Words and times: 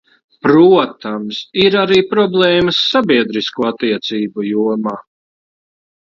Protams, 0.45 1.41
ir 1.63 1.77
arī 1.81 1.99
problēmas 2.13 2.81
sabiedrisko 2.95 3.69
attiecību 3.75 4.49
jomā. 4.55 4.97